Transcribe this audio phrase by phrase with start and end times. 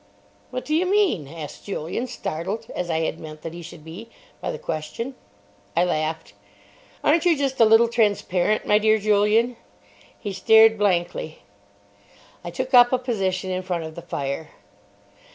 [0.49, 4.09] "What do you mean?" asked Julian, startled, as I had meant that he should be,
[4.41, 5.13] by the question.
[5.77, 6.33] I laughed.
[7.03, 9.57] "Aren't you just a little transparent, my dear Julian?"
[10.19, 11.43] He stared blankly.
[12.43, 14.49] I took up a position in front of the fire.